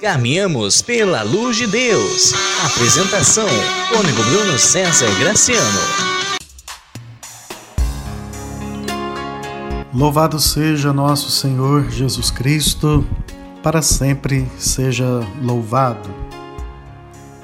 [0.00, 2.32] Caminhamos pela luz de Deus.
[2.64, 3.46] Apresentação:
[3.94, 5.78] Cônigo Bruno César Graciano.
[9.92, 13.06] Louvado seja nosso Senhor Jesus Cristo,
[13.62, 16.08] para sempre seja louvado.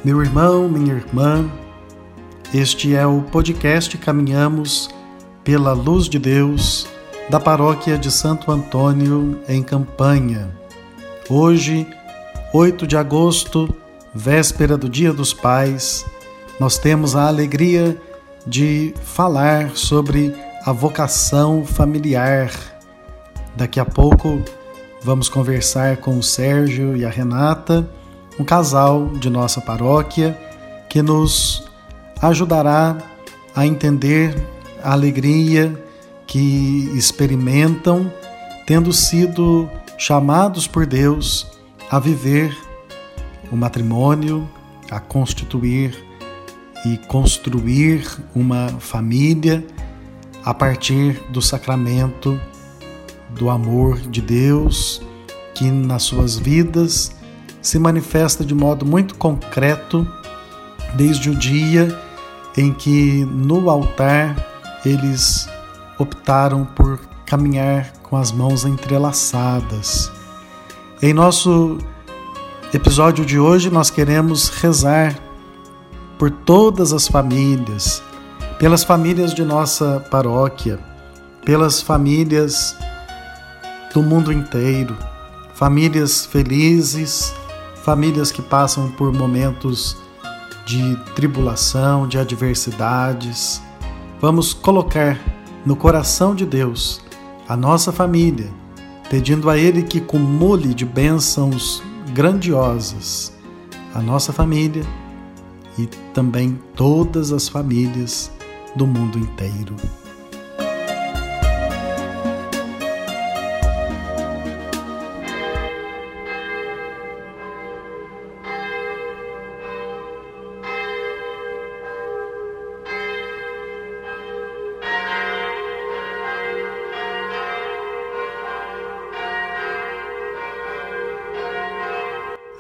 [0.03, 1.51] Meu irmão, minha irmã,
[2.55, 4.89] este é o podcast Caminhamos
[5.45, 6.89] pela Luz de Deus
[7.29, 10.49] da paróquia de Santo Antônio, em Campanha.
[11.29, 11.87] Hoje,
[12.59, 13.69] 8 de agosto,
[14.15, 16.07] véspera do Dia dos Pais,
[16.59, 18.01] nós temos a alegria
[18.47, 22.51] de falar sobre a vocação familiar.
[23.55, 24.41] Daqui a pouco
[25.03, 27.87] vamos conversar com o Sérgio e a Renata,
[28.41, 30.35] um casal de nossa paróquia,
[30.89, 31.69] que nos
[32.23, 32.97] ajudará
[33.55, 34.35] a entender
[34.83, 35.79] a alegria
[36.27, 38.11] que experimentam
[38.67, 41.55] tendo sido chamados por Deus
[41.91, 42.57] a viver
[43.51, 44.49] o matrimônio,
[44.91, 46.05] a constituir
[46.85, 49.65] e construir uma família
[50.45, 52.41] a partir do sacramento
[53.31, 55.03] do amor de Deus,
[55.55, 57.13] que nas suas vidas
[57.61, 60.07] se manifesta de modo muito concreto
[60.95, 61.89] desde o dia
[62.57, 64.37] em que no altar
[64.85, 65.49] eles
[65.99, 70.16] optaram por caminhar com as mãos entrelaçadas
[71.03, 71.77] em nosso
[72.73, 75.15] episódio de hoje, nós queremos rezar
[76.19, 78.03] por todas as famílias,
[78.59, 80.79] pelas famílias de nossa paróquia,
[81.45, 82.75] pelas famílias
[83.93, 84.97] do mundo inteiro,
[85.55, 87.35] famílias felizes,
[87.85, 89.99] famílias que passam por momentos
[90.65, 93.61] de tribulação, de adversidades.
[94.19, 95.21] Vamos colocar
[95.65, 97.03] no coração de Deus
[97.47, 98.51] a nossa família
[99.09, 103.33] pedindo a Ele que cumule de bênçãos grandiosas
[103.95, 104.85] a nossa família
[105.79, 108.31] e também todas as famílias
[108.75, 109.75] do mundo inteiro.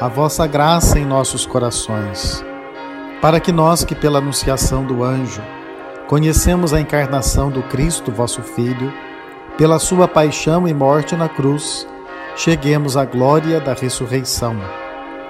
[0.00, 2.44] a vossa graça em nossos corações,
[3.20, 5.42] para que nós que pela anunciação do anjo
[6.06, 8.92] conhecemos a encarnação do Cristo, vosso Filho,
[9.56, 11.86] pela sua paixão e morte na cruz,
[12.36, 14.56] cheguemos à glória da ressurreição.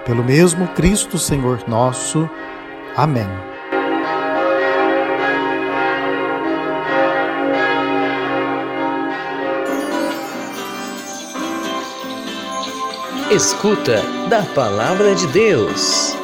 [0.05, 2.29] Pelo mesmo Cristo Senhor nosso.
[2.95, 3.27] Amém.
[13.31, 16.15] Escuta da Palavra de Deus.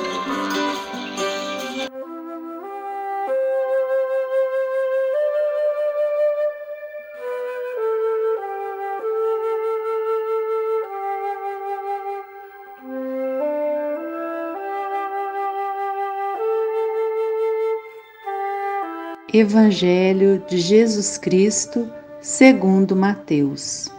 [19.31, 21.93] Evangelho de Jesus Cristo,
[22.23, 23.91] segundo Mateus.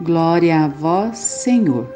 [0.00, 1.95] Glória a vós, Senhor.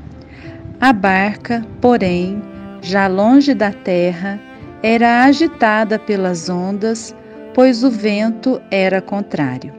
[0.81, 2.41] A barca, porém,
[2.81, 4.39] já longe da terra,
[4.81, 7.15] era agitada pelas ondas,
[7.53, 9.71] pois o vento era contrário.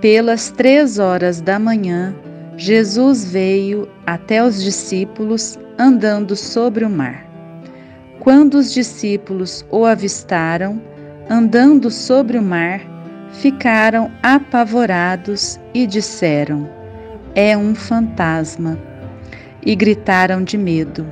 [0.00, 2.12] Pelas três horas da manhã,
[2.56, 7.24] Jesus veio até os discípulos andando sobre o mar.
[8.18, 10.82] Quando os discípulos o avistaram,
[11.30, 12.80] andando sobre o mar,
[13.34, 16.68] ficaram apavorados e disseram:
[17.36, 18.76] É um fantasma
[19.64, 21.06] e gritaram de medo.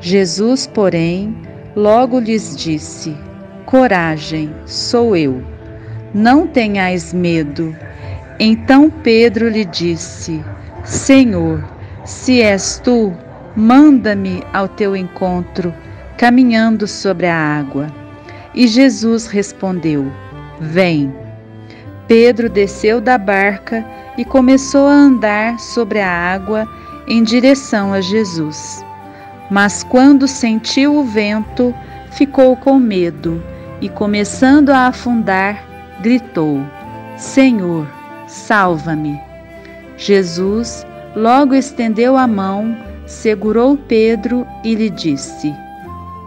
[0.00, 1.36] Jesus, porém,
[1.74, 3.16] logo lhes disse:
[3.66, 5.42] Coragem, sou eu.
[6.14, 7.74] Não tenhais medo.
[8.38, 10.42] Então Pedro lhe disse:
[10.84, 11.64] Senhor,
[12.04, 13.12] se és tu,
[13.54, 15.72] manda-me ao teu encontro,
[16.18, 17.86] caminhando sobre a água.
[18.54, 20.10] E Jesus respondeu:
[20.60, 21.12] Vem.
[22.08, 23.84] Pedro desceu da barca
[24.18, 26.68] e começou a andar sobre a água
[27.06, 28.84] em direção a Jesus.
[29.50, 31.74] Mas quando sentiu o vento,
[32.10, 33.42] ficou com medo
[33.80, 35.62] e, começando a afundar,
[36.00, 36.60] gritou:
[37.16, 37.86] Senhor,
[38.26, 39.20] salva-me.
[39.96, 42.76] Jesus logo estendeu a mão,
[43.06, 45.54] segurou Pedro e lhe disse: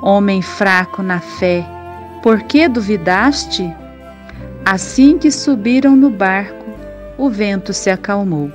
[0.02, 1.66] Homem fraco na fé,
[2.22, 3.74] por que duvidaste?
[4.66, 6.66] Assim que subiram no barco,
[7.18, 8.52] o vento se acalmou.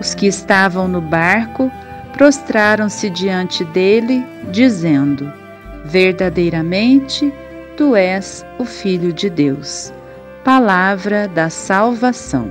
[0.00, 1.70] Os que estavam no barco
[2.12, 5.32] prostraram-se diante dele, dizendo:
[5.84, 7.32] Verdadeiramente,
[7.76, 9.92] tu és o Filho de Deus.
[10.44, 12.50] Palavra da salvação.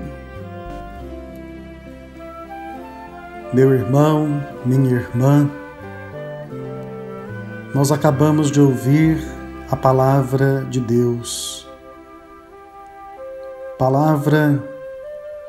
[3.53, 5.49] Meu irmão, minha irmã,
[7.75, 9.21] nós acabamos de ouvir
[9.69, 11.67] a palavra de Deus.
[13.77, 14.70] Palavra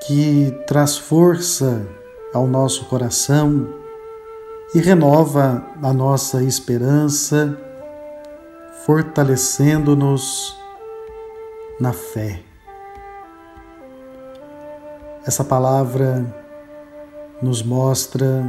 [0.07, 1.87] que traz força
[2.35, 3.69] ao nosso coração
[4.75, 7.57] e renova a nossa esperança,
[8.85, 10.57] fortalecendo-nos
[11.79, 12.43] na fé.
[15.25, 16.25] Essa palavra
[17.41, 18.45] nos mostra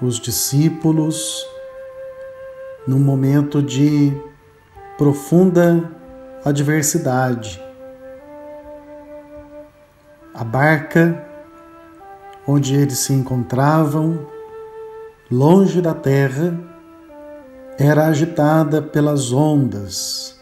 [0.00, 1.44] os discípulos
[2.86, 4.12] num momento de
[4.96, 5.90] profunda
[6.44, 7.67] adversidade
[10.38, 11.26] a barca
[12.46, 14.24] onde eles se encontravam,
[15.28, 16.56] longe da terra,
[17.76, 20.38] era agitada pelas ondas.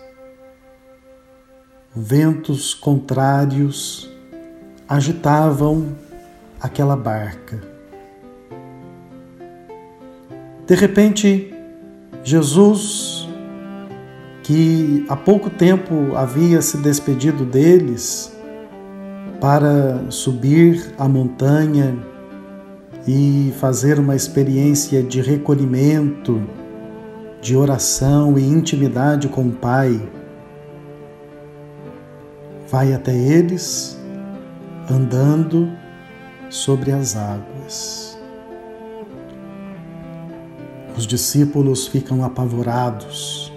[1.94, 4.10] Ventos contrários
[4.86, 5.96] agitavam
[6.60, 7.62] aquela barca.
[10.66, 11.54] De repente,
[12.22, 13.26] Jesus,
[14.42, 18.35] que há pouco tempo havia se despedido deles,
[19.40, 21.96] para subir a montanha
[23.06, 26.42] e fazer uma experiência de recolhimento,
[27.40, 30.00] de oração e intimidade com o Pai.
[32.68, 33.96] Vai até eles
[34.90, 35.70] andando
[36.50, 38.18] sobre as águas.
[40.96, 43.52] Os discípulos ficam apavorados.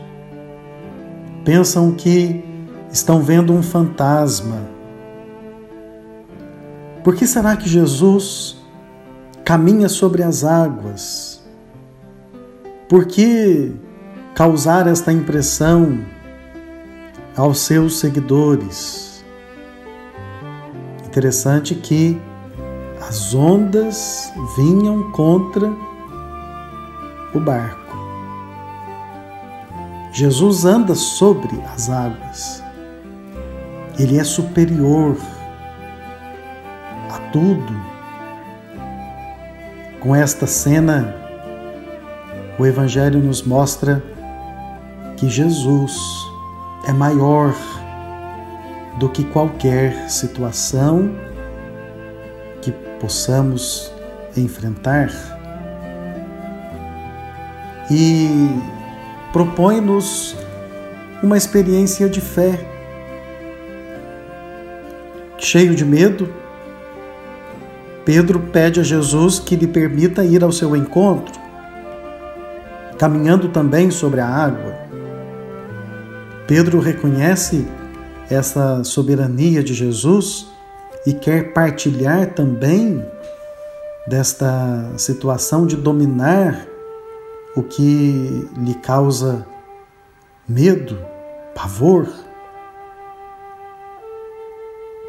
[1.45, 2.43] Pensam que
[2.91, 4.78] estão vendo um fantasma
[7.03, 8.57] por que será que Jesus
[9.45, 11.43] caminha sobre as águas?
[12.87, 13.73] Por que
[14.35, 15.99] causar esta impressão
[17.35, 19.23] aos seus seguidores?
[21.05, 22.19] Interessante que
[23.07, 25.71] as ondas vinham contra
[27.33, 27.79] o barco.
[30.11, 32.63] Jesus anda sobre as águas.
[33.97, 35.17] Ele é superior
[37.31, 37.73] tudo.
[39.99, 41.15] Com esta cena,
[42.57, 44.03] o Evangelho nos mostra
[45.17, 45.93] que Jesus
[46.87, 47.53] é maior
[48.97, 51.15] do que qualquer situação
[52.61, 53.91] que possamos
[54.35, 55.09] enfrentar
[57.91, 58.49] e
[59.33, 60.35] propõe-nos
[61.23, 62.59] uma experiência de fé,
[65.37, 66.31] cheio de medo,
[68.11, 71.39] Pedro pede a Jesus que lhe permita ir ao seu encontro,
[72.97, 74.73] caminhando também sobre a água.
[76.47, 77.67] Pedro reconhece
[78.27, 80.47] essa soberania de Jesus
[81.05, 83.05] e quer partilhar também
[84.07, 86.65] desta situação de dominar
[87.55, 89.45] o que lhe causa
[90.47, 90.97] medo,
[91.53, 92.09] pavor.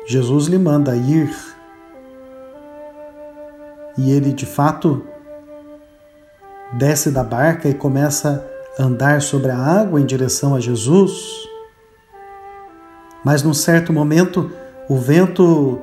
[0.06, 1.34] Jesus lhe manda ir
[3.96, 5.04] e ele de fato
[6.72, 8.46] desce da barca e começa
[8.78, 11.12] a andar sobre a água em direção a Jesus.
[13.24, 14.50] Mas num certo momento
[14.88, 15.80] o vento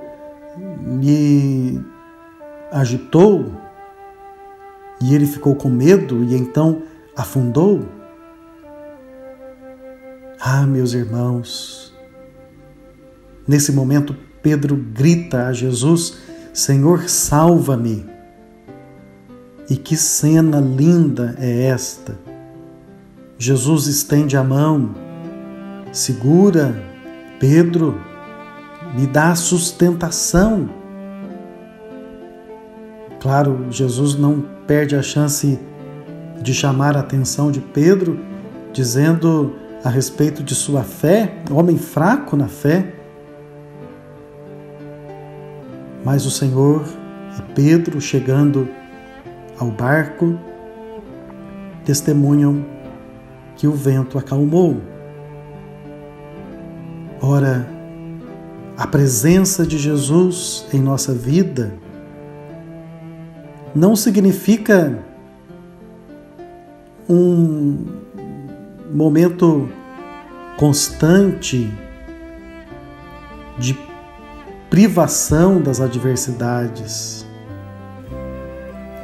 [0.99, 1.79] lhe
[2.71, 3.51] agitou
[5.01, 6.83] e ele ficou com medo e então
[7.15, 7.85] afundou.
[10.39, 11.93] Ah, meus irmãos,
[13.47, 16.17] nesse momento Pedro grita a Jesus:
[16.57, 18.03] Senhor, salva-me.
[19.69, 22.17] E que cena linda é esta!
[23.37, 24.95] Jesus estende a mão,
[25.93, 26.75] segura
[27.39, 28.01] Pedro,
[28.95, 30.67] me dá sustentação.
[33.19, 35.59] Claro, Jesus não perde a chance
[36.41, 38.19] de chamar a atenção de Pedro,
[38.73, 42.95] dizendo a respeito de sua fé, homem fraco na fé.
[46.07, 46.85] Mas o Senhor
[47.37, 48.69] e Pedro, chegando
[49.59, 50.39] ao barco,
[51.83, 52.65] testemunham
[53.57, 54.81] que o vento acalmou.
[57.21, 57.69] Ora,
[58.77, 61.73] a presença de Jesus em nossa vida
[63.75, 65.03] não significa
[67.09, 67.85] um
[68.93, 69.69] momento
[70.55, 71.69] constante
[73.59, 73.86] de
[74.77, 77.25] privação das adversidades,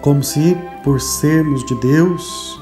[0.03, 2.61] como se por sermos de Deus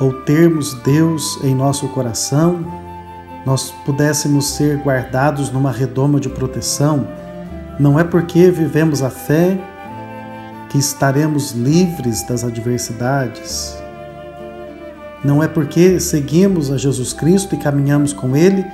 [0.00, 2.58] ou termos Deus em nosso coração,
[3.46, 7.06] nós pudéssemos ser guardados numa redoma de proteção.
[7.78, 9.56] Não é porque vivemos a fé
[10.70, 13.80] que estaremos livres das adversidades.
[15.24, 18.66] Não é porque seguimos a Jesus Cristo e caminhamos com Ele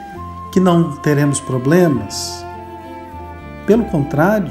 [0.50, 2.42] que não teremos problemas.
[3.66, 4.50] Pelo contrário,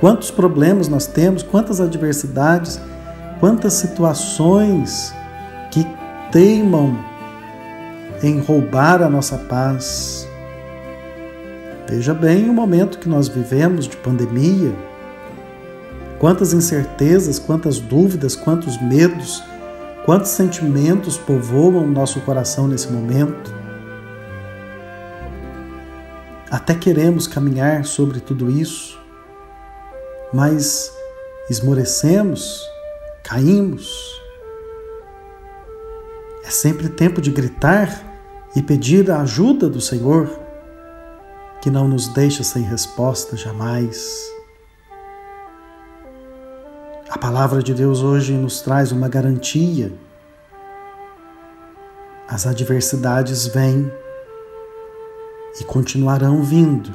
[0.00, 2.80] quantos problemas nós temos, quantas adversidades,
[3.38, 5.14] quantas situações
[5.70, 5.86] que
[6.32, 6.96] teimam
[8.22, 10.28] em roubar a nossa paz.
[11.88, 14.72] Veja bem o momento que nós vivemos de pandemia.
[16.18, 19.42] Quantas incertezas, quantas dúvidas, quantos medos,
[20.04, 23.59] Quantos sentimentos povoam nosso coração nesse momento?
[26.50, 28.98] Até queremos caminhar sobre tudo isso,
[30.32, 30.92] mas
[31.48, 32.60] esmorecemos,
[33.22, 34.20] caímos.
[36.44, 37.88] É sempre tempo de gritar
[38.56, 40.28] e pedir a ajuda do Senhor,
[41.62, 44.28] que não nos deixa sem resposta jamais.
[47.08, 49.92] A palavra de Deus hoje nos traz uma garantia.
[52.26, 53.92] As adversidades vêm
[55.58, 56.90] e continuarão vindo,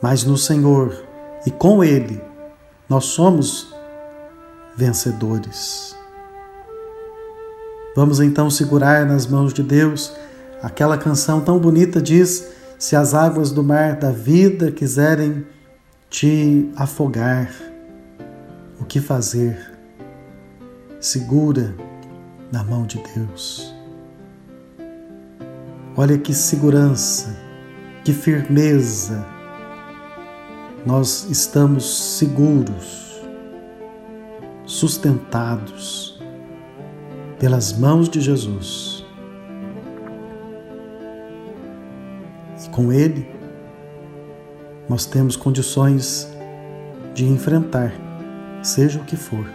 [0.00, 1.04] mas no Senhor
[1.44, 2.22] e com Ele
[2.88, 3.74] nós somos
[4.76, 5.96] vencedores.
[7.94, 10.12] Vamos então segurar nas mãos de Deus.
[10.62, 15.44] Aquela canção tão bonita diz: Se as águas do mar da vida quiserem
[16.08, 17.50] te afogar,
[18.80, 19.76] o que fazer.
[21.00, 21.74] Segura
[22.52, 23.77] na mão de Deus.
[26.00, 27.36] Olha que segurança,
[28.04, 29.26] que firmeza.
[30.86, 33.20] Nós estamos seguros,
[34.64, 36.22] sustentados
[37.40, 39.04] pelas mãos de Jesus.
[42.64, 43.28] E com Ele,
[44.88, 46.32] nós temos condições
[47.12, 47.92] de enfrentar
[48.62, 49.50] seja o que for.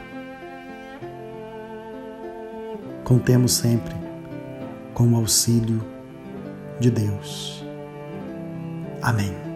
[3.06, 3.96] Contemos sempre
[4.94, 5.93] com o auxílio
[6.84, 7.64] de Deus.
[9.02, 9.53] Amém.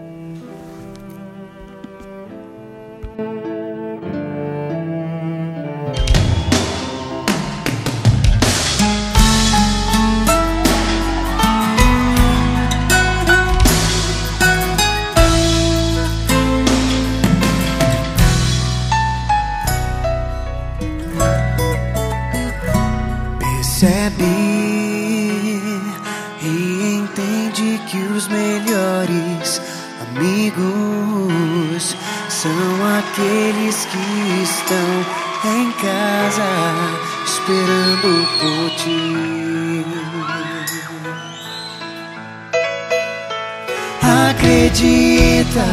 [44.08, 45.66] Acredita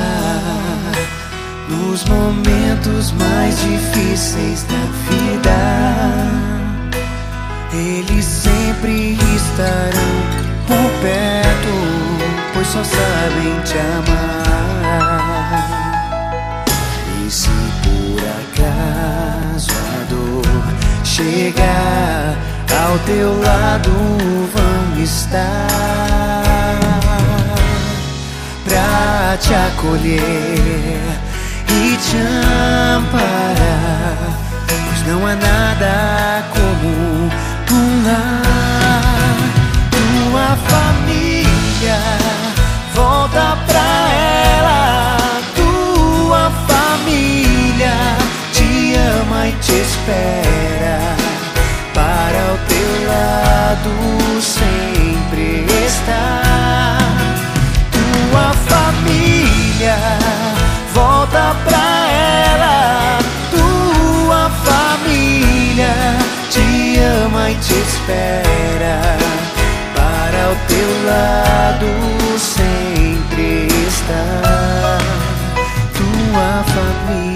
[1.69, 4.75] nos momentos mais difíceis da
[5.09, 5.55] vida.
[7.73, 10.19] Eles sempre estarão
[10.67, 11.75] por perto,
[12.53, 15.05] pois só sabem te amar.
[17.25, 17.51] E se
[17.85, 20.65] por acaso a dor
[21.05, 22.37] chegar
[22.85, 23.93] ao teu lado,
[24.53, 26.44] vão estar
[28.75, 30.99] pra te acolher
[31.69, 32.17] e te
[32.97, 34.17] amparar.
[34.67, 37.31] Pois não há nada como um
[39.91, 42.01] tua família.
[42.95, 44.11] Volta pra
[44.59, 45.19] ela,
[45.55, 47.97] tua família
[48.53, 50.99] te ama e te espera.
[51.95, 57.24] Para o teu lado sempre tua
[60.93, 63.19] volta pra ela.
[63.51, 65.95] Tua família
[66.51, 69.01] te ama e te espera.
[69.95, 71.89] Para o teu lado
[72.39, 74.99] sempre está
[75.95, 77.34] tua família.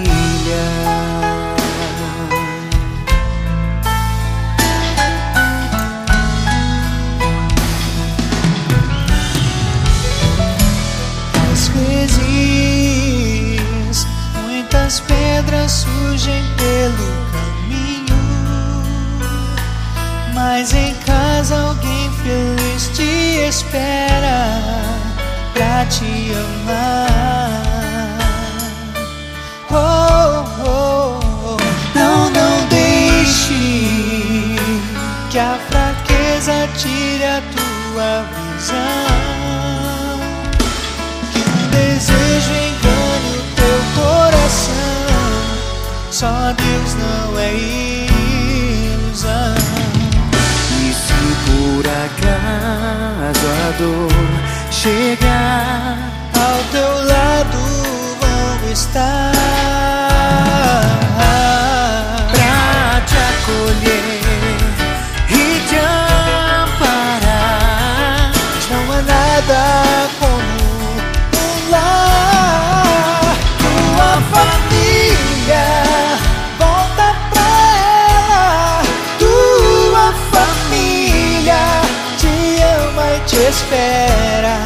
[83.29, 84.57] Te espera.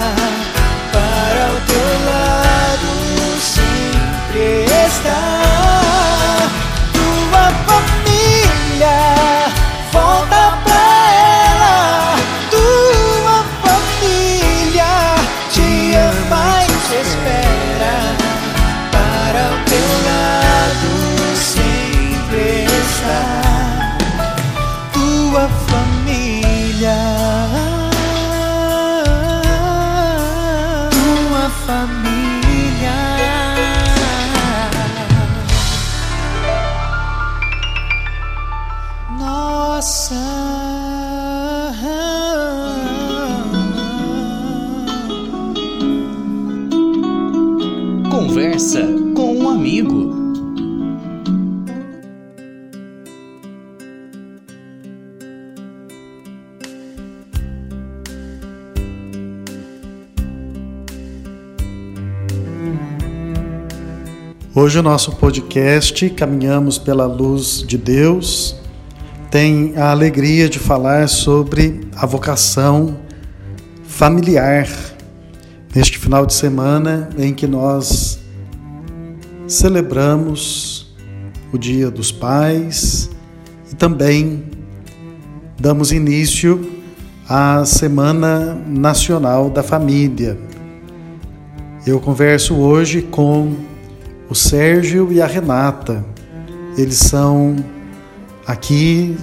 [0.91, 1.72] Para o teu
[64.63, 68.55] Hoje o nosso podcast Caminhamos pela Luz de Deus
[69.29, 72.97] tem a alegria de falar sobre a vocação
[73.83, 74.65] familiar
[75.75, 78.21] neste final de semana em que nós
[79.49, 80.95] celebramos
[81.51, 83.09] o Dia dos Pais
[83.69, 84.45] e também
[85.59, 86.71] damos início
[87.27, 90.39] à Semana Nacional da Família.
[91.85, 93.72] Eu converso hoje com
[94.33, 96.03] o Sérgio e a Renata.
[96.75, 97.55] Eles são
[98.47, 99.15] aqui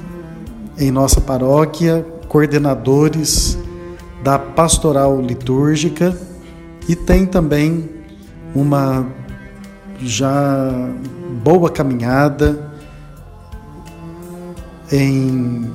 [0.79, 3.59] em nossa paróquia coordenadores
[4.23, 6.17] da pastoral litúrgica
[6.89, 7.91] e tem também
[8.55, 9.05] uma
[10.01, 10.71] já
[11.43, 12.73] boa caminhada
[14.93, 15.73] em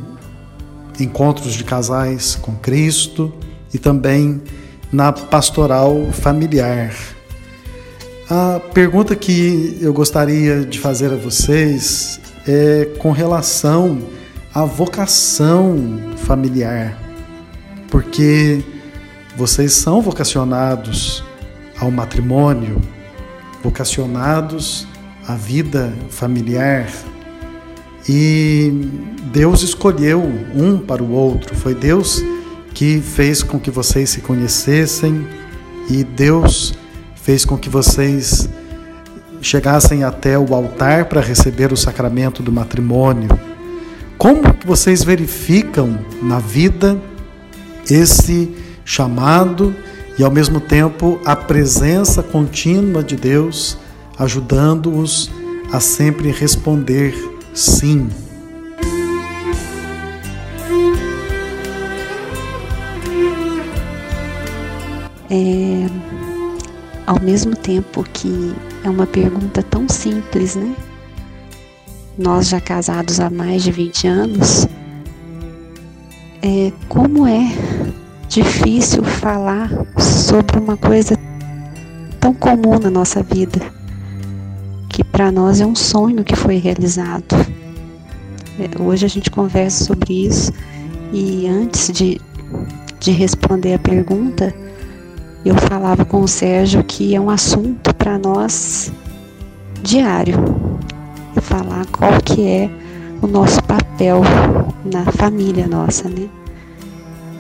[0.97, 3.33] encontros de casais com Cristo
[3.73, 4.41] e também
[4.93, 7.14] na pastoral familiar.
[8.27, 14.01] A pergunta que eu gostaria de fazer a vocês é com relação
[14.51, 16.97] à vocação familiar,
[17.87, 18.63] porque
[19.37, 21.23] vocês são vocacionados
[21.79, 22.81] ao matrimônio,
[23.61, 24.87] vocacionados
[25.27, 26.89] à vida familiar.
[28.09, 28.89] E
[29.31, 30.23] Deus escolheu
[30.55, 31.55] um para o outro.
[31.55, 32.23] Foi Deus
[32.73, 35.27] que fez com que vocês se conhecessem
[35.87, 36.73] e Deus
[37.25, 38.47] fez com que vocês
[39.41, 43.29] chegassem até o altar para receber o sacramento do matrimônio.
[44.15, 47.01] Como que vocês verificam na vida
[47.89, 49.75] esse chamado
[50.19, 53.75] e ao mesmo tempo a presença contínua de Deus
[54.19, 55.31] ajudando-os
[55.71, 57.15] a sempre responder
[57.55, 58.07] sim.
[65.27, 66.04] É,
[67.05, 70.75] ao mesmo tempo que é uma pergunta tão simples, né?
[72.17, 74.67] Nós já casados há mais de 20 anos,
[76.41, 77.51] é, como é
[78.27, 81.17] difícil falar sobre uma coisa
[82.19, 83.59] tão comum na nossa vida,
[84.89, 87.35] que para nós é um sonho que foi realizado.
[88.59, 90.51] É, hoje a gente conversa sobre isso
[91.11, 92.21] e antes de,
[92.99, 94.53] de responder a pergunta,
[95.45, 98.91] eu falava com o Sérgio que é um assunto para nós
[99.81, 100.37] diário.
[101.41, 102.69] Falar qual que é
[103.21, 104.21] o nosso papel
[104.83, 106.27] na família nossa, né?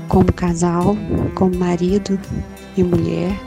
[0.07, 0.95] como casal,
[1.33, 2.19] como marido
[2.77, 3.37] e mulher,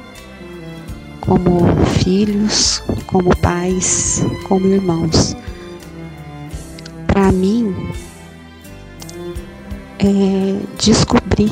[1.21, 5.37] como filhos, como pais, como irmãos.
[7.07, 7.75] Para mim,
[9.99, 11.51] é descobrir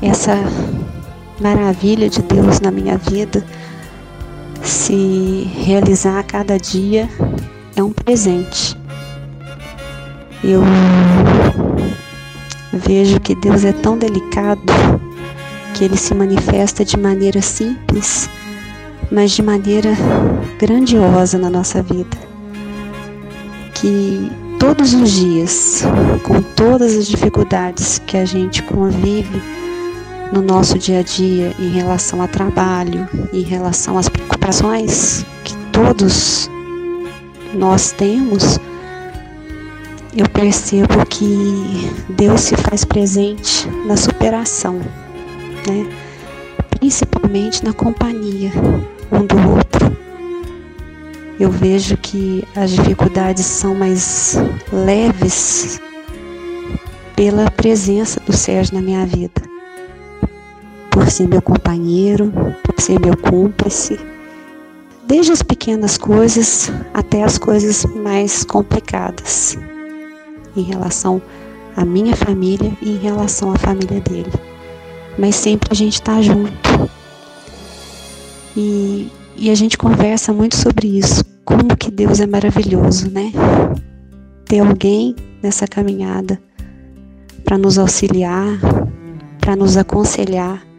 [0.00, 0.34] essa
[1.42, 3.44] maravilha de Deus na minha vida,
[4.62, 7.08] se realizar a cada dia,
[7.74, 8.78] é um presente.
[10.44, 10.62] Eu
[12.72, 14.62] vejo que Deus é tão delicado
[15.74, 18.30] que ele se manifesta de maneira simples,
[19.10, 19.90] mas de maneira
[20.58, 22.16] grandiosa na nossa vida.
[23.74, 25.82] Que todos os dias,
[26.22, 29.42] com todas as dificuldades que a gente convive
[30.32, 36.50] no nosso dia a dia em relação a trabalho, em relação às preocupações que todos
[37.52, 38.58] nós temos,
[40.16, 44.80] eu percebo que Deus se faz presente na superação,
[45.68, 45.86] né?
[46.78, 48.50] principalmente na companhia
[49.10, 49.96] um do outro.
[51.38, 54.36] Eu vejo que as dificuldades são mais
[54.72, 55.80] leves
[57.14, 59.51] pela presença do Sérgio na minha vida,
[60.92, 62.30] por ser meu companheiro,
[62.62, 63.98] por ser meu cúmplice,
[65.08, 69.58] desde as pequenas coisas até as coisas mais complicadas
[70.54, 71.20] em relação
[71.74, 74.30] à minha família e em relação à família dele.
[75.18, 76.52] Mas sempre a gente está junto.
[78.56, 81.24] E, e a gente conversa muito sobre isso.
[81.44, 83.32] Como que Deus é maravilhoso, né?
[84.44, 86.40] Ter alguém nessa caminhada
[87.44, 88.58] para nos auxiliar,
[89.40, 90.71] para nos aconselhar.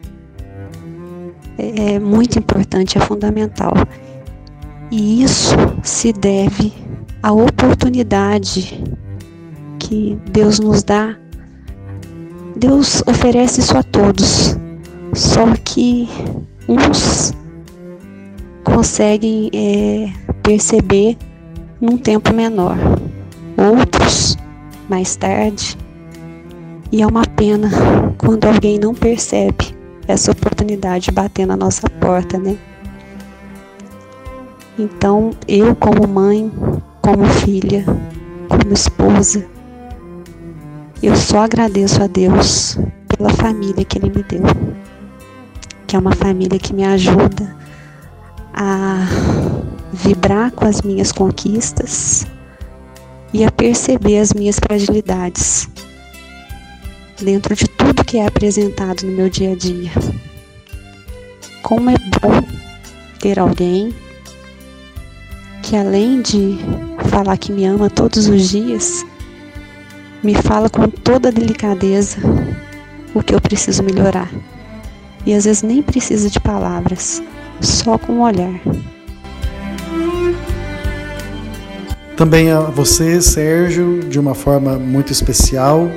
[1.58, 3.74] É, é muito importante, é fundamental.
[4.92, 6.74] E isso se deve
[7.22, 8.84] à oportunidade
[9.80, 11.16] que Deus nos dá,
[12.56, 14.58] Deus oferece isso a todos.
[15.14, 16.08] Só que
[16.68, 17.34] uns
[18.64, 20.10] conseguem é,
[20.42, 21.18] perceber
[21.80, 22.78] num tempo menor,
[23.58, 24.38] outros
[24.90, 25.78] mais tarde.
[26.92, 27.70] E é uma pena
[28.18, 32.58] quando alguém não percebe essa oportunidade bater na nossa porta, né?
[34.78, 36.52] Então, eu como mãe,
[37.02, 37.86] como filha,
[38.50, 39.46] como esposa,
[41.02, 44.42] eu só agradeço a Deus pela família que Ele me deu,
[45.86, 47.56] que é uma família que me ajuda
[48.54, 49.06] a
[49.92, 52.26] vibrar com as minhas conquistas
[53.32, 55.68] e a perceber as minhas fragilidades
[57.24, 59.92] dentro de tudo que é apresentado no meu dia a dia.
[61.62, 62.46] Como é bom
[63.20, 63.94] ter alguém
[65.62, 66.58] que, além de
[67.10, 69.06] falar que me ama todos os dias,
[70.22, 72.18] me fala com toda delicadeza
[73.14, 74.30] o que eu preciso melhorar.
[75.26, 77.24] E às vezes nem precisa de palavras,
[77.62, 78.60] só com o olhar.
[82.18, 85.90] Também a você, Sérgio, de uma forma muito especial,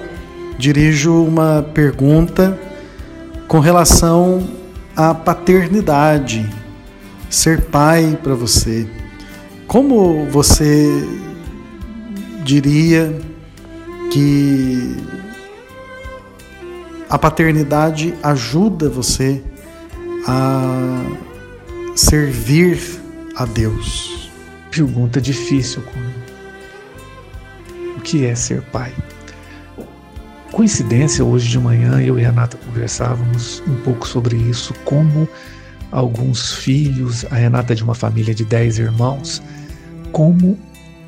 [0.59, 2.59] dirijo uma pergunta
[3.47, 4.47] com relação
[4.95, 6.49] à paternidade,
[7.31, 8.89] ser pai para você.
[9.67, 11.07] Como você
[12.45, 13.21] diria
[14.11, 14.97] que
[17.09, 19.43] a paternidade ajuda você
[20.27, 21.05] a
[21.95, 22.79] servir
[23.37, 24.31] a Deus.
[24.71, 25.83] Pergunta difícil,
[27.97, 28.93] o que é ser pai?
[30.57, 35.29] Coincidência, hoje de manhã eu e a Renata conversávamos um pouco sobre isso, como
[35.93, 39.43] alguns filhos, a Renata é de uma família de dez irmãos,
[40.13, 40.59] como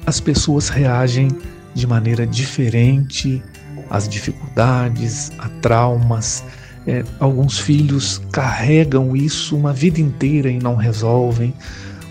[0.05, 1.29] as pessoas reagem
[1.73, 3.43] de maneira diferente
[3.89, 6.45] às dificuldades, a traumas.
[6.87, 11.55] É, alguns filhos carregam isso uma vida inteira e não resolvem,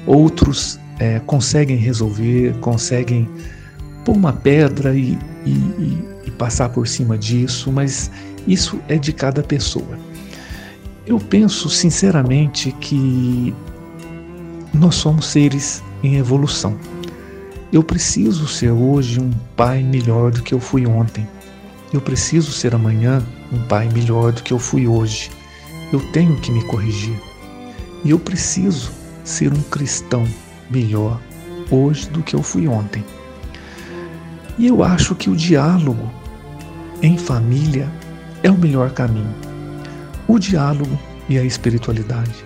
[0.07, 3.29] outros é, conseguem resolver, conseguem
[4.03, 8.11] pôr uma pedra e, e, e passar por cima disso, mas
[8.47, 9.97] isso é de cada pessoa.
[11.05, 13.53] Eu penso sinceramente que
[14.73, 16.77] nós somos seres em evolução.
[17.71, 21.27] Eu preciso ser hoje um pai melhor do que eu fui ontem.
[21.93, 25.31] Eu preciso ser amanhã um pai melhor do que eu fui hoje.
[25.91, 27.17] Eu tenho que me corrigir.
[28.03, 28.91] E eu preciso
[29.23, 30.25] ser um cristão
[30.69, 31.19] melhor
[31.71, 33.03] hoje do que eu fui ontem.
[34.57, 36.09] E eu acho que o diálogo
[37.01, 37.87] em família
[38.43, 39.33] é o melhor caminho.
[40.27, 40.97] O diálogo
[41.29, 42.45] e a espiritualidade.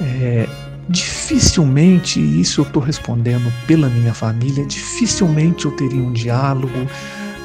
[0.00, 0.48] É,
[0.88, 6.86] dificilmente, isso eu estou respondendo pela minha família, dificilmente eu teria um diálogo,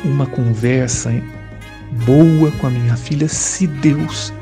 [0.04, 1.12] uma conversa
[2.06, 4.34] boa com a minha filha se Deus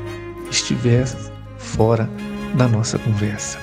[0.50, 1.16] estivesse
[1.58, 2.08] fora
[2.56, 3.58] da nossa conversa.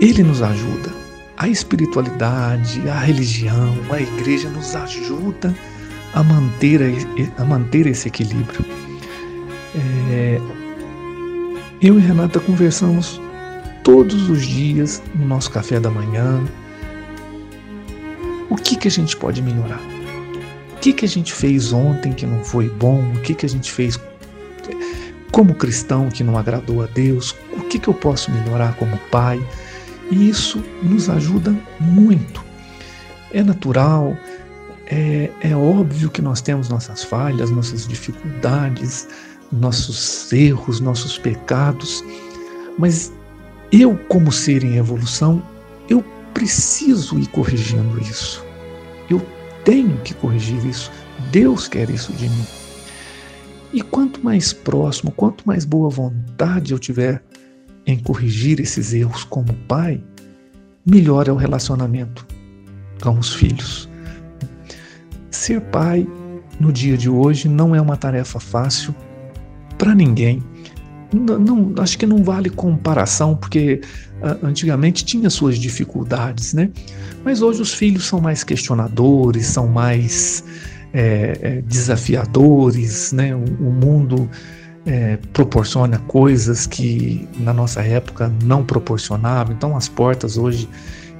[0.00, 1.00] Ele nos ajuda.
[1.36, 5.79] A espiritualidade, a religião, a igreja nos ajuda a
[6.22, 6.80] manter,
[7.38, 8.64] a manter esse equilíbrio.
[9.74, 10.40] É,
[11.80, 13.20] eu e Renata conversamos
[13.82, 16.44] todos os dias no nosso café da manhã.
[18.48, 19.80] O que, que a gente pode melhorar?
[20.76, 23.12] O que, que a gente fez ontem que não foi bom?
[23.14, 23.98] O que, que a gente fez
[25.30, 27.34] como cristão que não agradou a Deus?
[27.52, 29.40] O que, que eu posso melhorar como pai?
[30.10, 32.44] E isso nos ajuda muito.
[33.32, 34.16] É natural,
[34.90, 39.06] é, é óbvio que nós temos nossas falhas, nossas dificuldades,
[39.52, 42.04] nossos erros, nossos pecados,
[42.76, 43.12] mas
[43.70, 45.42] eu, como ser em evolução,
[45.88, 48.44] eu preciso ir corrigindo isso.
[49.08, 49.24] Eu
[49.64, 50.90] tenho que corrigir isso.
[51.30, 52.46] Deus quer isso de mim.
[53.72, 57.22] E quanto mais próximo, quanto mais boa vontade eu tiver
[57.86, 60.02] em corrigir esses erros como pai,
[60.84, 62.26] melhor é o relacionamento
[63.00, 63.89] com os filhos.
[65.30, 66.06] Ser pai
[66.58, 68.94] no dia de hoje não é uma tarefa fácil
[69.78, 70.42] para ninguém
[71.12, 73.80] não, não, acho que não vale comparação, porque
[74.22, 76.70] uh, antigamente tinha suas dificuldades, né?
[77.24, 80.44] Mas hoje os filhos são mais questionadores, são mais
[80.92, 83.34] é, é, desafiadores, né?
[83.34, 84.30] O, o mundo
[84.86, 89.52] é, proporciona coisas que na nossa época não proporcionava.
[89.52, 90.68] Então as portas hoje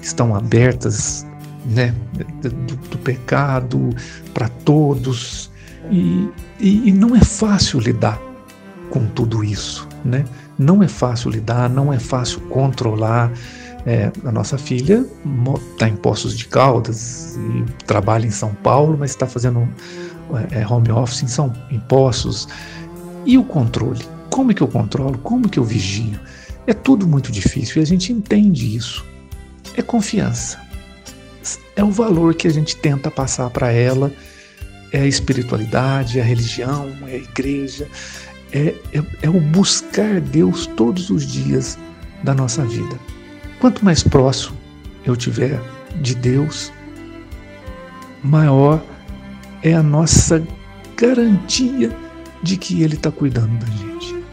[0.00, 1.26] estão abertas,
[1.66, 1.94] né?
[2.42, 3.90] Do, do pecado
[4.32, 5.50] para todos
[5.90, 8.20] e, e, e não é fácil lidar
[8.90, 10.24] com tudo isso, né?
[10.58, 13.32] Não é fácil lidar, não é fácil controlar.
[13.86, 15.06] É, a nossa filha
[15.72, 19.66] está em Poços de Caldas e trabalha em São Paulo, mas está fazendo
[20.50, 22.46] é, home office em, São, em Poços.
[23.24, 24.04] E o controle?
[24.28, 25.16] Como é que eu controlo?
[25.18, 26.20] Como é que eu vigio?
[26.66, 29.04] É tudo muito difícil e a gente entende isso.
[29.76, 30.58] É confiança.
[31.74, 34.12] É o valor que a gente tenta passar para ela,
[34.92, 37.88] é a espiritualidade, é a religião, é a igreja,
[38.52, 41.78] é, é, é o buscar Deus todos os dias
[42.22, 42.98] da nossa vida.
[43.60, 44.56] Quanto mais próximo
[45.04, 45.60] eu tiver
[46.00, 46.72] de Deus,
[48.22, 48.82] maior
[49.62, 50.42] é a nossa
[50.96, 51.94] garantia
[52.42, 54.24] de que Ele está cuidando da gente.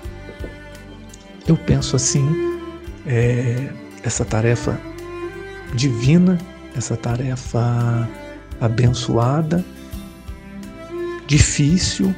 [1.47, 2.25] Eu penso assim,
[3.05, 3.69] é,
[4.03, 4.79] essa tarefa
[5.73, 6.37] divina,
[6.77, 8.07] essa tarefa
[8.59, 9.63] abençoada,
[11.27, 12.15] difícil,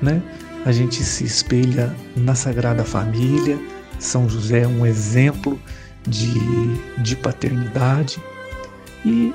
[0.00, 0.22] né?
[0.64, 3.58] a gente se espelha na Sagrada Família.
[3.98, 5.60] São José é um exemplo
[6.06, 6.38] de,
[6.98, 8.20] de paternidade
[9.04, 9.32] e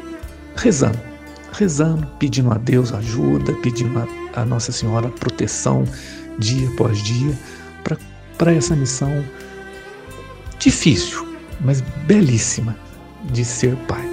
[0.56, 1.00] rezando,
[1.54, 5.86] rezando, pedindo a Deus ajuda, pedindo a, a Nossa Senhora proteção
[6.39, 7.34] dia após dia
[8.38, 9.23] para essa missão
[10.60, 11.28] difícil,
[11.62, 12.76] mas belíssima
[13.32, 14.07] de ser pai.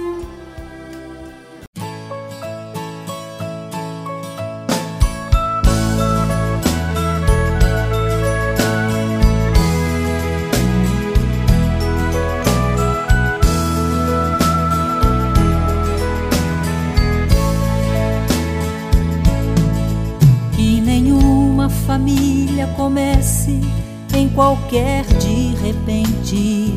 [24.75, 26.73] Qualquer de repente.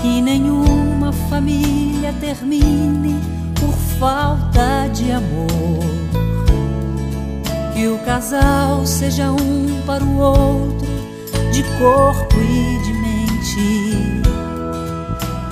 [0.00, 3.18] Que nenhuma família termine
[3.58, 5.80] por falta de amor.
[7.72, 10.86] Que o casal seja um para o outro,
[11.50, 14.22] de corpo e de mente.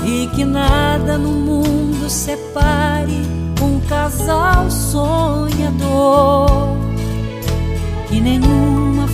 [0.04, 3.22] E que nada no mundo separe
[3.62, 6.50] um casal sonhador.
[8.08, 8.81] Que nenhuma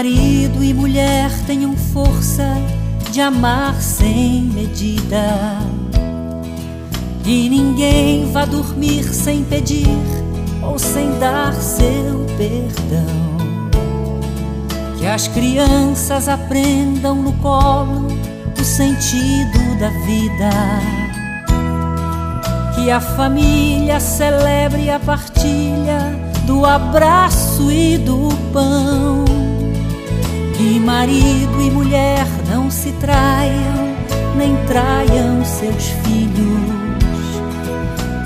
[0.00, 2.56] Marido e mulher tenham força
[3.10, 5.58] de amar sem medida.
[7.22, 9.98] Que ninguém vá dormir sem pedir
[10.62, 13.40] ou sem dar seu perdão.
[14.98, 18.06] Que as crianças aprendam no colo
[18.58, 20.50] o sentido da vida.
[22.74, 29.29] Que a família celebre a partilha do abraço e do pão.
[30.60, 33.96] Que marido e mulher não se traiam,
[34.36, 36.60] nem traiam seus filhos.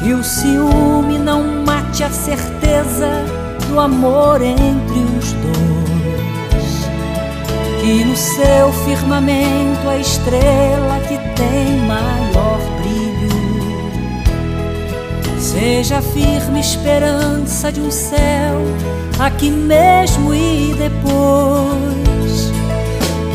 [0.02, 3.08] Que o ciúme não mate a certeza
[3.68, 6.88] do amor entre os dois.
[7.80, 13.30] Que no seu firmamento a estrela que tem maior brilho
[15.38, 18.60] seja a firme esperança de um céu
[19.20, 22.03] aqui mesmo e depois.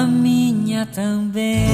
[0.00, 1.68] a minha também.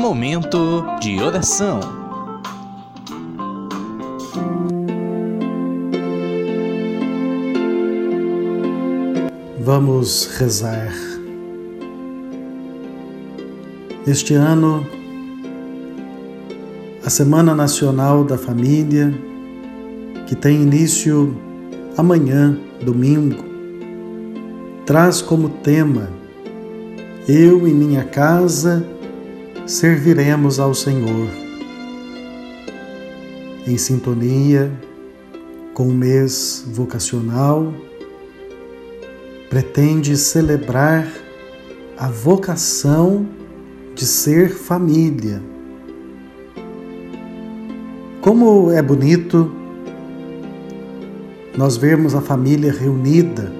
[0.00, 1.78] Momento de oração.
[9.60, 10.92] Vamos rezar.
[14.06, 14.84] Este ano,
[17.10, 19.12] a Semana Nacional da Família,
[20.28, 21.36] que tem início
[21.96, 23.42] amanhã, domingo,
[24.86, 26.08] traz como tema
[27.26, 28.86] Eu e minha casa
[29.66, 31.26] serviremos ao Senhor.
[33.66, 34.70] Em sintonia
[35.74, 37.74] com o mês vocacional,
[39.48, 41.08] pretende celebrar
[41.98, 43.26] a vocação
[43.96, 45.49] de ser família.
[48.20, 49.50] Como é bonito
[51.56, 53.50] nós vermos a família reunida.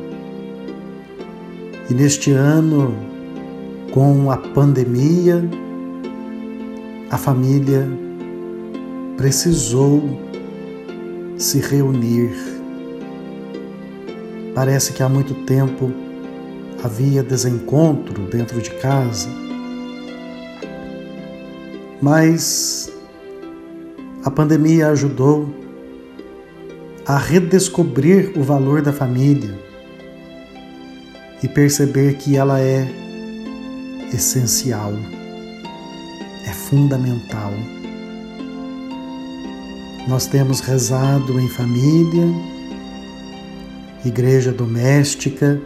[1.88, 2.94] E neste ano,
[3.90, 5.42] com a pandemia,
[7.11, 7.88] a família
[9.16, 10.02] precisou
[11.38, 12.30] se reunir.
[14.54, 15.90] Parece que há muito tempo
[16.84, 19.28] havia desencontro dentro de casa,
[22.00, 22.89] mas
[24.24, 25.48] a pandemia ajudou
[27.06, 29.58] a redescobrir o valor da família
[31.42, 32.86] e perceber que ela é
[34.12, 34.92] essencial,
[36.46, 37.52] é fundamental.
[40.06, 42.26] Nós temos rezado em família,
[44.04, 45.60] igreja doméstica,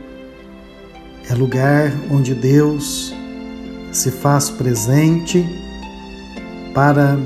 [1.28, 3.12] é lugar onde Deus
[3.90, 5.44] se faz presente
[6.72, 7.18] para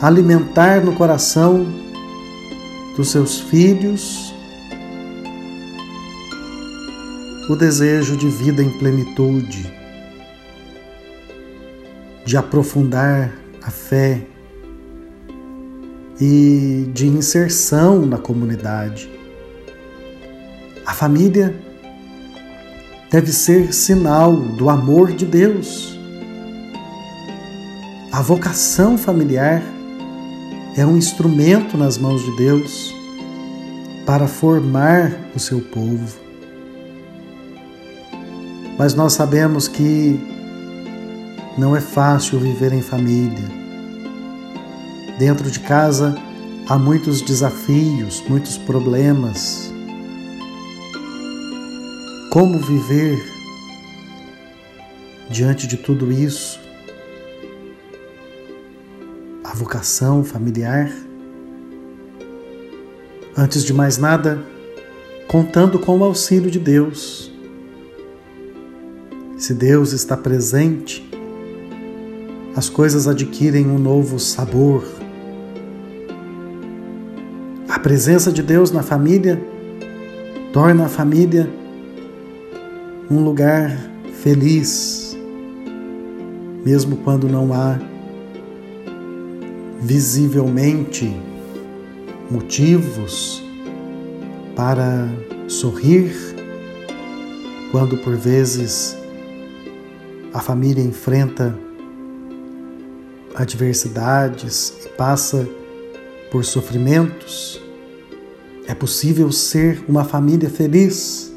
[0.00, 1.66] alimentar no coração
[2.96, 4.34] dos seus filhos
[7.48, 9.72] o desejo de vida em plenitude,
[12.24, 13.32] de aprofundar
[13.62, 14.20] a fé
[16.20, 19.08] e de inserção na comunidade.
[20.84, 21.54] A família
[23.10, 25.96] deve ser sinal do amor de Deus.
[28.10, 29.62] A vocação familiar
[30.76, 32.94] é um instrumento nas mãos de Deus
[34.04, 36.18] para formar o seu povo.
[38.78, 40.20] Mas nós sabemos que
[41.56, 43.48] não é fácil viver em família.
[45.18, 46.14] Dentro de casa
[46.68, 49.72] há muitos desafios, muitos problemas.
[52.30, 53.18] Como viver
[55.30, 56.65] diante de tudo isso?
[59.56, 60.92] Vocação familiar?
[63.34, 64.44] Antes de mais nada,
[65.26, 67.32] contando com o auxílio de Deus.
[69.38, 71.08] Se Deus está presente,
[72.54, 74.84] as coisas adquirem um novo sabor.
[77.66, 79.42] A presença de Deus na família
[80.52, 81.48] torna a família
[83.10, 83.74] um lugar
[84.20, 85.16] feliz,
[86.62, 87.95] mesmo quando não há
[89.86, 91.16] visivelmente
[92.28, 93.40] motivos
[94.56, 95.08] para
[95.46, 96.12] sorrir,
[97.70, 98.96] quando por vezes
[100.34, 101.56] a família enfrenta
[103.36, 105.48] adversidades e passa
[106.32, 107.62] por sofrimentos,
[108.66, 111.32] é possível ser uma família feliz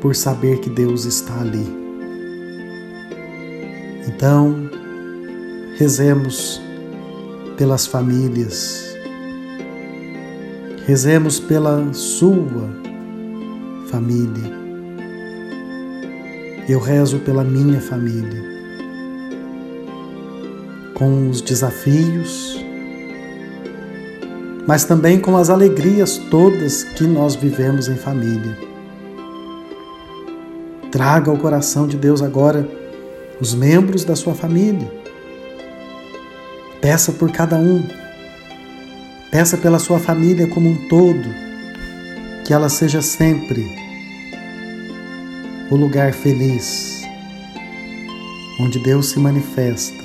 [0.00, 1.66] por saber que Deus está ali.
[4.06, 4.71] Então,
[5.82, 6.62] rezemos
[7.56, 8.96] pelas famílias,
[10.86, 12.70] rezemos pela sua
[13.90, 14.48] família.
[16.68, 18.40] Eu rezo pela minha família,
[20.94, 22.64] com os desafios,
[24.68, 28.56] mas também com as alegrias todas que nós vivemos em família.
[30.92, 32.68] Traga ao coração de Deus agora
[33.40, 35.01] os membros da sua família.
[36.82, 37.80] Peça por cada um.
[39.30, 41.32] Peça pela sua família como um todo,
[42.44, 43.64] que ela seja sempre
[45.70, 47.02] o lugar feliz,
[48.60, 50.04] onde Deus se manifesta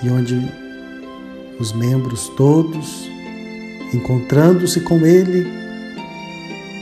[0.00, 0.40] e onde
[1.58, 3.10] os membros todos,
[3.92, 5.44] encontrando-se com Ele,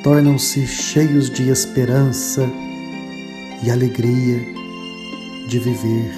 [0.05, 2.47] tornam-se cheios de esperança
[3.65, 4.39] e alegria
[5.49, 6.13] de viver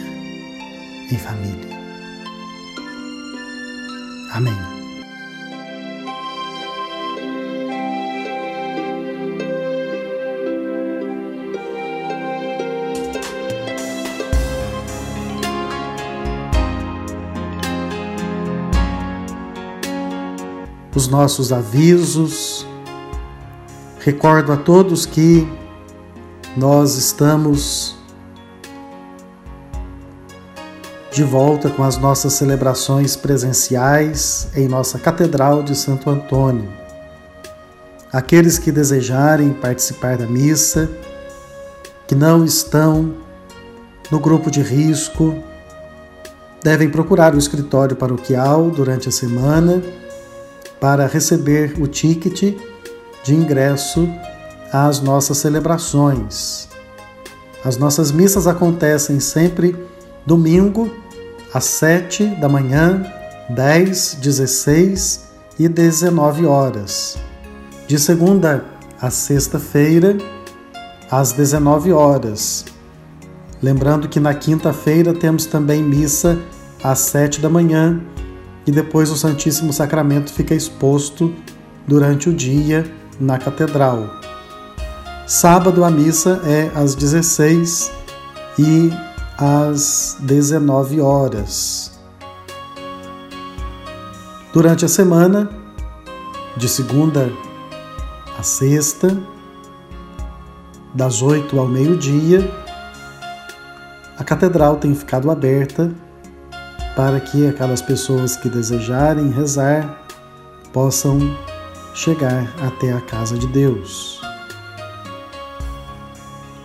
[1.08, 1.71] em família.
[4.32, 4.56] Amém.
[20.94, 22.66] Os nossos avisos,
[24.04, 25.46] Recordo a todos que
[26.56, 27.91] nós estamos
[31.12, 36.66] de volta com as nossas celebrações presenciais em nossa Catedral de Santo Antônio.
[38.10, 40.90] Aqueles que desejarem participar da missa,
[42.08, 43.14] que não estão
[44.10, 45.34] no grupo de risco,
[46.62, 49.82] devem procurar o escritório paroquial durante a semana
[50.80, 52.56] para receber o ticket
[53.22, 54.08] de ingresso
[54.72, 56.70] às nossas celebrações.
[57.62, 59.76] As nossas missas acontecem sempre
[60.24, 61.01] domingo,
[61.52, 63.04] às 7 da manhã,
[63.50, 65.24] 10, 16
[65.58, 67.18] e 19 horas.
[67.86, 68.64] De segunda
[69.00, 70.16] a sexta-feira,
[71.10, 72.64] às 19 horas.
[73.62, 76.38] Lembrando que na quinta-feira temos também missa
[76.82, 78.00] às 7 da manhã
[78.66, 81.34] e depois o Santíssimo Sacramento fica exposto
[81.86, 82.84] durante o dia
[83.20, 84.08] na catedral.
[85.26, 87.90] Sábado a missa é às 16
[88.58, 88.90] e
[89.42, 91.98] às 19 horas.
[94.52, 95.50] Durante a semana,
[96.56, 97.32] de segunda
[98.38, 99.18] a sexta,
[100.94, 102.48] das 8 ao meio-dia,
[104.16, 105.90] a catedral tem ficado aberta
[106.94, 110.04] para que aquelas pessoas que desejarem rezar
[110.72, 111.18] possam
[111.94, 114.20] chegar até a casa de Deus.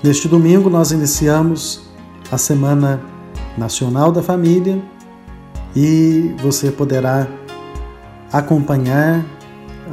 [0.04, 1.87] Neste domingo, nós iniciamos
[2.32, 3.02] a Semana
[3.58, 4.82] Nacional da Família
[5.76, 7.28] e você poderá
[8.32, 9.26] acompanhar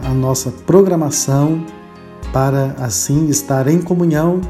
[0.05, 1.65] a nossa programação
[2.33, 4.41] para assim estar em comunhão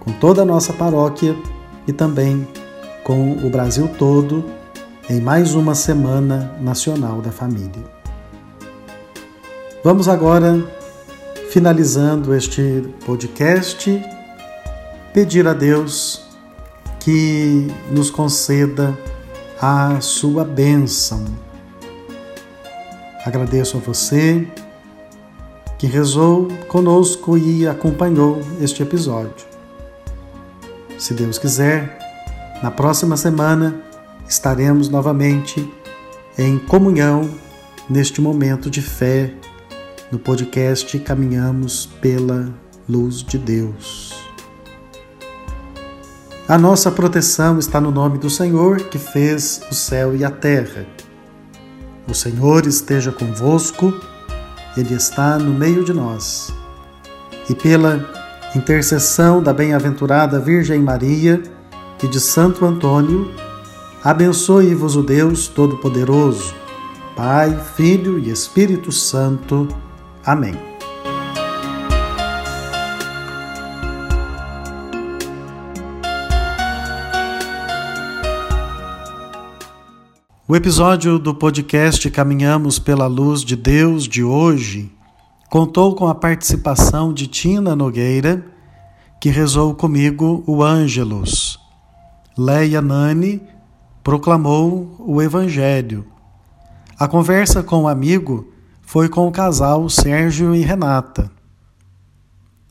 [0.00, 1.34] com toda a nossa paróquia
[1.86, 2.46] e também
[3.02, 4.44] com o Brasil todo
[5.08, 7.96] em mais uma Semana Nacional da Família.
[9.82, 10.64] Vamos agora,
[11.50, 14.02] finalizando este podcast,
[15.14, 16.25] pedir a Deus
[17.06, 18.98] que nos conceda
[19.62, 21.24] a sua bênção.
[23.24, 24.44] Agradeço a você
[25.78, 29.46] que rezou conosco e acompanhou este episódio.
[30.98, 31.96] Se Deus quiser,
[32.60, 33.80] na próxima semana
[34.28, 35.72] estaremos novamente
[36.36, 37.30] em comunhão
[37.88, 39.32] neste momento de fé
[40.10, 42.52] no podcast Caminhamos pela
[42.88, 44.25] Luz de Deus.
[46.48, 50.86] A nossa proteção está no nome do Senhor que fez o céu e a terra.
[52.08, 53.92] O Senhor esteja convosco
[54.76, 56.52] ele está no meio de nós.
[57.48, 58.08] E pela
[58.54, 61.42] intercessão da bem-aventurada Virgem Maria
[62.02, 63.30] e de Santo Antônio,
[64.04, 66.54] abençoe-vos o Deus Todo-Poderoso,
[67.16, 69.66] Pai, Filho e Espírito Santo.
[70.24, 70.65] Amém.
[80.48, 84.92] O episódio do podcast Caminhamos pela Luz de Deus de hoje
[85.50, 88.46] contou com a participação de Tina Nogueira,
[89.20, 91.58] que rezou comigo o Ângelus.
[92.38, 93.42] Leia Nani
[94.04, 96.06] proclamou o Evangelho.
[96.96, 98.48] A conversa com o amigo
[98.82, 101.28] foi com o casal Sérgio e Renata.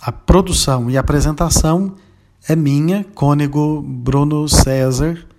[0.02, 1.96] A produção e apresentação
[2.48, 5.35] é minha, cônego Bruno César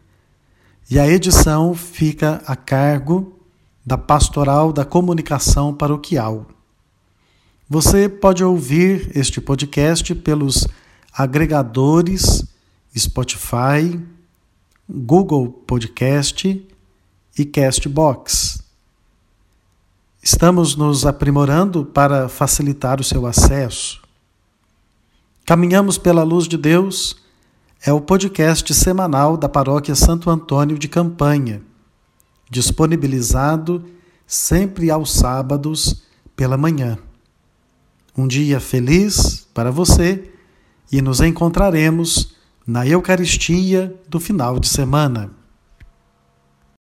[0.89, 3.37] e a edição fica a cargo
[3.84, 6.47] da Pastoral da Comunicação Paroquial.
[7.68, 10.66] Você pode ouvir este podcast pelos
[11.12, 12.45] agregadores
[12.97, 14.01] Spotify,
[14.89, 16.64] Google Podcast
[17.37, 18.62] e Castbox.
[20.22, 24.01] Estamos nos aprimorando para facilitar o seu acesso.
[25.45, 27.26] Caminhamos pela luz de Deus
[27.87, 31.62] é o podcast semanal da Paróquia Santo Antônio de Campanha,
[32.51, 33.84] disponibilizado
[34.26, 36.03] sempre aos sábados
[36.34, 36.99] pela manhã.
[38.18, 40.28] Um dia feliz para você
[40.91, 42.34] e nos encontraremos
[42.66, 45.30] na Eucaristia do final de semana.